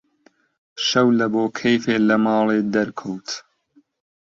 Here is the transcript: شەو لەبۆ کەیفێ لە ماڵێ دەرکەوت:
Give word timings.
شەو 0.85 1.07
لەبۆ 1.19 1.43
کەیفێ 1.59 1.97
لە 2.07 2.15
ماڵێ 2.25 2.59
دەرکەوت: 2.73 3.27